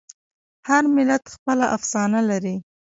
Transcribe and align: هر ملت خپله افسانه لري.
هر 0.67 0.83
ملت 0.95 1.23
خپله 1.33 1.65
افسانه 1.77 2.19
لري. 2.29 2.55